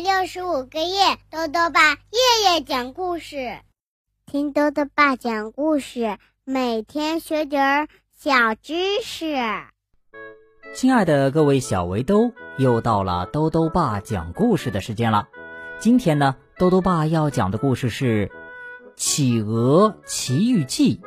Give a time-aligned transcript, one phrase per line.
[0.00, 3.58] 六十五个夜，豆豆爸夜夜讲故事，
[4.26, 9.34] 听豆豆爸讲故事，每天学点儿小知识。
[10.72, 15.26] 亲爱的各位小围兜，又到了豆豆爸讲故事的时间了。
[15.80, 18.28] 今天呢，豆豆爸要讲的故事是
[18.94, 21.00] 《企鹅奇遇记》，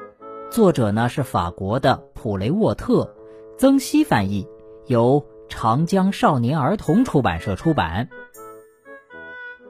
[0.52, 3.15] 作者呢是法国的普雷沃特，
[3.57, 4.50] 曾希翻译，
[4.86, 8.10] 由长江少年儿童出版社出版。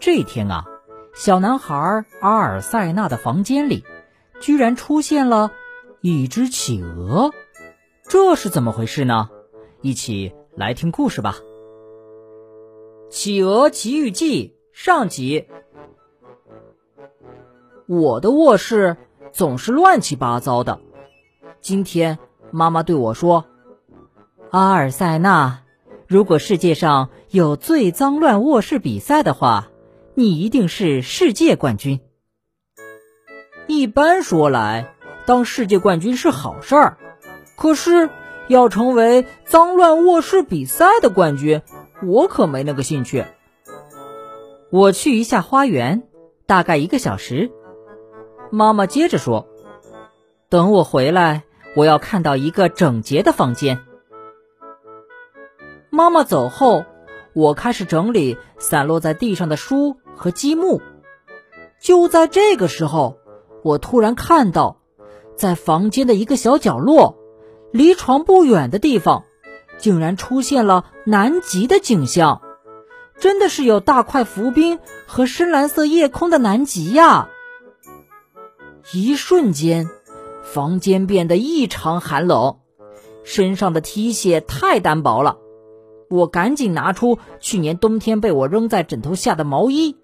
[0.01, 0.65] 这天啊，
[1.13, 3.85] 小男孩阿尔塞纳的房间里，
[4.39, 5.51] 居然出现了
[6.01, 7.29] 一只企鹅，
[8.09, 9.29] 这是怎么回事呢？
[9.81, 11.35] 一起来听故事吧，
[13.11, 15.47] 《企鹅奇遇记》上集。
[17.85, 18.97] 我的卧室
[19.31, 20.79] 总是乱七八糟的，
[21.59, 22.17] 今天
[22.49, 23.45] 妈妈对我说
[24.49, 25.59] ：“阿尔塞纳，
[26.07, 29.67] 如果世界上有最脏乱卧室比赛的话。”
[30.13, 32.01] 你一定是世界冠军。
[33.67, 34.93] 一般说来，
[35.25, 36.97] 当世界冠军是好事儿，
[37.55, 38.09] 可是
[38.49, 41.61] 要成为脏乱卧室比赛的冠军，
[42.03, 43.23] 我可没那个兴趣。
[44.69, 46.03] 我去一下花园，
[46.45, 47.49] 大概一个小时。
[48.51, 49.47] 妈妈接着说
[50.49, 53.79] ：“等我回来，我要看到一个整洁的房间。”
[55.89, 56.83] 妈妈走后，
[57.33, 59.95] 我开始整理散落在地上的书。
[60.21, 60.83] 和积木。
[61.79, 63.17] 就在这个时候，
[63.63, 64.77] 我突然看到，
[65.35, 67.17] 在房间的一个小角落，
[67.71, 69.23] 离床不远的地方，
[69.79, 72.43] 竟然出现了南极的景象。
[73.17, 77.29] 真的是有大块浮冰和深蓝色夜空的南极呀！
[78.93, 79.89] 一瞬间，
[80.43, 82.57] 房间变得异常寒冷，
[83.23, 85.37] 身上的 T 恤太单薄了。
[86.09, 89.95] 我赶紧拿出去年冬天被我扔在枕头下的毛衣。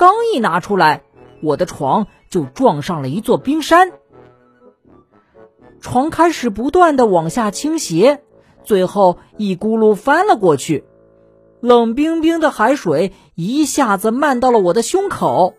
[0.00, 1.02] 刚一拿出来，
[1.42, 3.92] 我的床就撞上了一座冰山，
[5.82, 8.22] 床开始不断的往下倾斜，
[8.64, 10.86] 最后一咕噜翻了过去，
[11.60, 15.52] 冷冰冰的海水一下子漫到了我的胸口。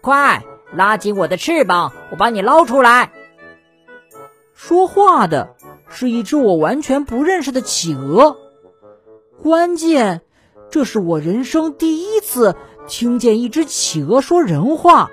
[0.00, 0.42] 快
[0.72, 3.12] 拉紧我的翅膀，我把你捞出来！
[4.54, 5.50] 说话的
[5.90, 8.38] 是一只我完全不认识的企鹅，
[9.42, 10.22] 关键
[10.70, 12.56] 这是我人生第一次。
[12.86, 15.10] 听见一只企鹅说人话，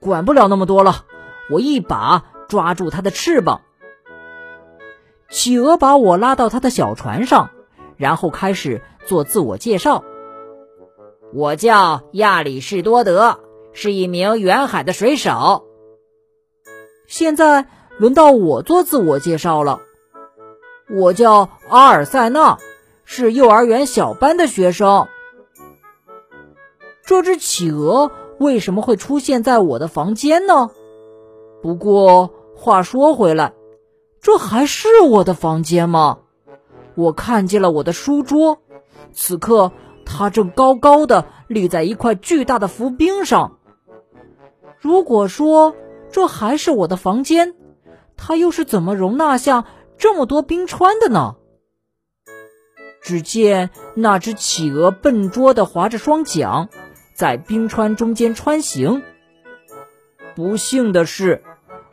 [0.00, 1.04] 管不了那么多了，
[1.50, 3.62] 我一把抓住它的翅膀。
[5.28, 7.50] 企鹅把我拉到他的小船上，
[7.96, 10.04] 然后开始做自我介绍。
[11.34, 13.40] 我叫亚里士多德，
[13.72, 15.66] 是一名远海的水手。
[17.06, 17.66] 现在
[17.98, 19.80] 轮到我做自我介绍了。
[20.88, 22.58] 我叫阿尔塞纳，
[23.04, 25.08] 是幼儿园小班的学生。
[27.06, 30.70] 这只企鹅为什么会出现在我的房间呢？
[31.62, 33.54] 不过话说回来，
[34.20, 36.18] 这还是我的房间吗？
[36.96, 38.58] 我看见了我的书桌，
[39.12, 39.70] 此刻
[40.04, 43.58] 它正高高的立在一块巨大的浮冰上。
[44.80, 45.76] 如果说
[46.10, 47.54] 这还是我的房间，
[48.16, 49.64] 它又是怎么容纳下
[49.96, 51.36] 这么多冰川的呢？
[53.00, 56.68] 只见那只企鹅笨拙的划着双桨。
[57.16, 59.02] 在冰川中间穿行。
[60.34, 61.42] 不幸的是，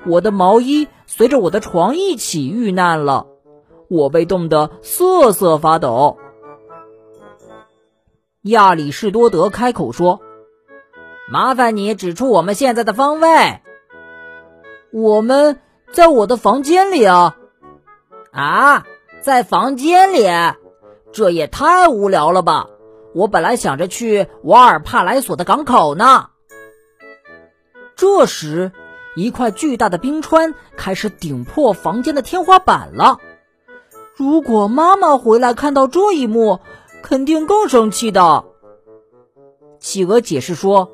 [0.06, 3.28] 我的毛衣随着我的床一起遇难了，
[3.88, 6.18] 我被冻得瑟瑟发抖。
[8.42, 10.20] 亚里士多德开口说
[11.32, 13.62] ：“麻烦你指出我们现在的方位。
[14.92, 15.62] ”“我们
[15.94, 17.38] 在我的房间里啊
[18.34, 18.86] ！”“啊，
[19.22, 20.28] 在房间里？
[21.14, 22.68] 这也太无聊了吧！”
[23.14, 26.30] 我本来想着去瓦尔帕莱索的港口呢。
[27.96, 28.72] 这时，
[29.16, 33.20] 一块巨大的冰川开始顶破房间的天花板了。
[34.16, 36.60] 如果妈妈回来看到这一幕，
[37.02, 38.46] 肯定更生气的。
[39.80, 40.92] 企鹅解释说：“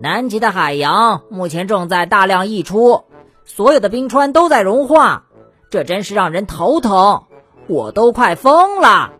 [0.00, 3.04] 南极的海洋目前正在大量溢出，
[3.44, 5.26] 所有的冰川都在融化，
[5.70, 7.24] 这真是让人头疼，
[7.68, 9.12] 我都快疯了。”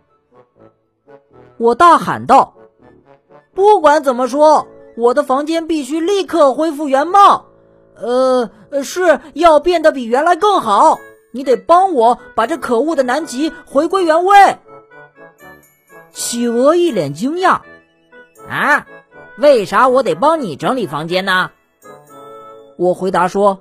[1.59, 2.55] 我大喊道
[3.55, 4.67] ：“不管怎么说，
[4.97, 7.47] 我的房间必须立刻恢复原貌。
[7.95, 8.51] 呃，
[8.83, 10.99] 是要变得比原来更好。
[11.33, 14.59] 你得帮我把这可恶的南极回归原位。”
[16.13, 17.61] 企鹅一脸惊讶
[18.49, 18.87] ：“啊，
[19.39, 21.51] 为啥我得帮你整理房间呢？”
[22.79, 23.61] 我回答说：“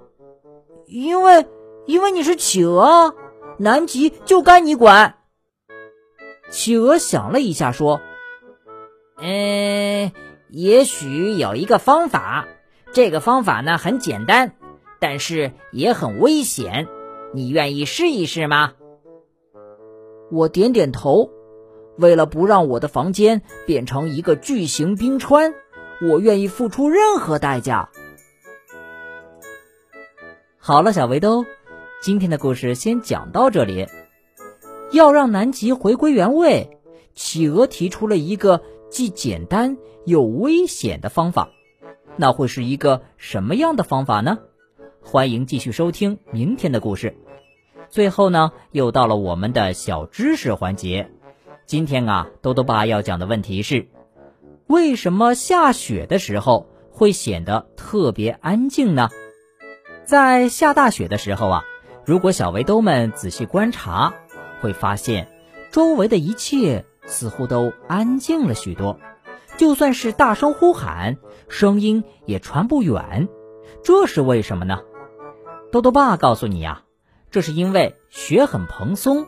[0.88, 1.46] 因为，
[1.86, 3.14] 因为你是企鹅，
[3.58, 5.15] 南极就该你管。”
[6.56, 8.00] 企鹅想了一下，说
[9.22, 10.14] ：“嗯，
[10.48, 12.48] 也许有一个方法，
[12.94, 14.54] 这个方法呢很简单，
[15.02, 16.88] 但是也很危险。
[17.34, 18.72] 你愿意试一试吗？
[20.32, 21.30] 我点点头。
[21.98, 25.54] 为了不让我的房间变成一个巨型冰川，
[26.02, 27.90] 我愿意付出任何代价。
[30.58, 31.46] 好了，小围兜，
[32.02, 33.88] 今天的故事先讲到这里。
[34.92, 36.78] 要让南极回归原位，
[37.14, 41.50] 企鹅提出了一个既简单又危险的方法。
[42.16, 44.38] 那会是一个什么样的方法呢？
[45.04, 47.18] 欢迎继续收听明天的故事。
[47.90, 51.12] 最后呢，又到了我们的小知识环节。
[51.66, 53.88] 今天啊，豆豆爸要讲的问题是：
[54.68, 59.10] 为什么下雪的时候会显得特别安静呢？
[60.06, 61.64] 在下大雪的时候啊，
[62.06, 64.14] 如果小围兜们仔细观察，
[64.62, 65.30] 会发现
[65.72, 69.00] 周围的一切似乎都安静了许多，
[69.58, 71.18] 就算是大声呼喊，
[71.48, 73.28] 声音也传不远。
[73.84, 74.82] 这是为什么呢？
[75.72, 76.84] 豆豆爸告诉你呀。
[77.32, 79.28] 这是因为雪很蓬松，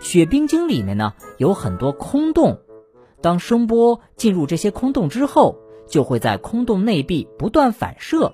[0.00, 2.60] 雪冰晶里面呢有很多空洞，
[3.20, 8.32] 当声波进入这些空洞之后，就会在空洞内壁不断反射，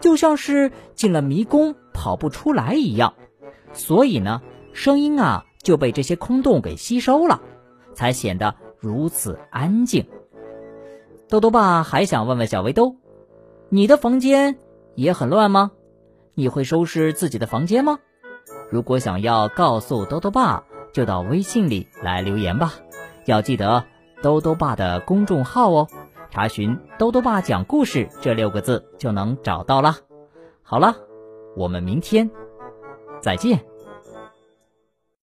[0.00, 3.14] 就像是进了迷宫跑不出来一样，
[3.72, 7.40] 所以呢，声音啊就被这些空洞给吸收了，
[7.94, 10.06] 才显得如此安静。
[11.28, 12.96] 豆豆爸还想问问小围兜，
[13.68, 14.58] 你的房间
[14.94, 15.70] 也很乱吗？
[16.34, 17.98] 你会收拾自己的房间吗？
[18.70, 22.74] 如果想要告诉兜兜爸，就到微信里来留言吧。
[23.26, 23.84] 要记得
[24.22, 25.88] 兜兜爸的公众号哦，
[26.30, 29.96] 查询“兜兜爸讲故事”这六个字就能找到了。
[30.62, 30.96] 好了，
[31.56, 32.30] 我们明天
[33.20, 33.69] 再见。